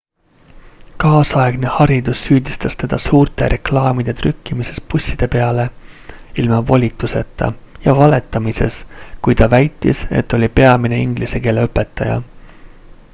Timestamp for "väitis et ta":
9.57-10.41